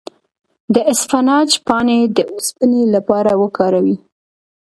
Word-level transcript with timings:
د 0.73 0.75
اسفناج 0.91 1.49
پاڼې 1.67 1.99
د 2.17 2.17
اوسپنې 2.33 2.81
لپاره 2.95 3.31
وکاروئ 3.41 3.95